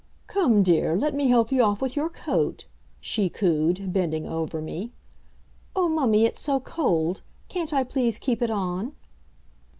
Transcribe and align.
"Come, 0.25 0.63
dear, 0.63 0.95
let 0.97 1.13
me 1.13 1.27
help 1.27 1.51
you 1.51 1.61
off 1.61 1.79
with 1.79 1.95
your 1.95 2.09
coat," 2.09 2.65
she 2.99 3.29
cooed, 3.29 3.93
bending 3.93 4.25
over 4.27 4.59
me. 4.59 4.93
"Oh, 5.75 5.87
mummy, 5.87 6.25
it's 6.25 6.39
so 6.41 6.59
cold! 6.59 7.21
Can't 7.49 7.71
I 7.71 7.83
please 7.83 8.17
keep 8.17 8.41
it 8.41 8.49
on?" 8.49 8.93